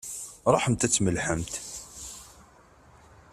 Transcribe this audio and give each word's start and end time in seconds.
Ṛuḥemt 0.53 0.85
ad 0.85 0.91
tmellḥemt! 0.91 1.53